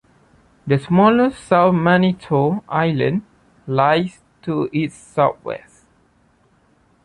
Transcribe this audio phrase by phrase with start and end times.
[0.65, 3.21] The smaller South Manitou Island
[3.67, 5.85] lies to its southwest.